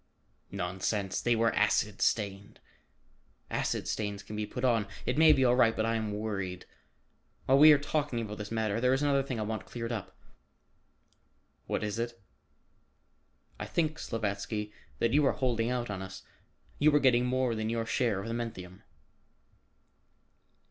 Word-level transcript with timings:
"Nonsense, 0.49 1.21
they 1.21 1.35
were 1.35 1.53
acid 1.53 2.01
stained." 2.01 2.59
"Acid 3.51 3.87
stains 3.87 4.23
can 4.23 4.35
be 4.35 4.47
put 4.47 4.65
on. 4.65 4.87
It 5.05 5.15
may 5.15 5.31
be 5.31 5.45
all 5.45 5.55
right, 5.55 5.75
but 5.75 5.85
I 5.85 5.93
am 5.93 6.11
worried. 6.11 6.65
While 7.45 7.59
we 7.59 7.71
are 7.71 7.77
talking 7.77 8.19
about 8.19 8.39
this 8.39 8.49
matter, 8.49 8.81
there 8.81 8.93
is 8.95 9.03
another 9.03 9.21
thing 9.21 9.39
I 9.39 9.43
want 9.43 9.67
cleared 9.67 9.91
up." 9.91 10.17
"What 11.67 11.83
is 11.83 11.99
it?" 11.99 12.19
"I 13.59 13.67
think, 13.67 13.99
Slavatsky, 13.99 14.71
that 14.97 15.13
you 15.13 15.23
are 15.27 15.33
holding 15.33 15.69
out 15.69 15.91
on 15.91 16.01
us. 16.01 16.23
You 16.79 16.91
are 16.95 16.99
getting 16.99 17.27
more 17.27 17.53
than 17.53 17.69
your 17.69 17.85
share 17.85 18.19
of 18.21 18.27
the 18.27 18.33
menthium." 18.33 18.81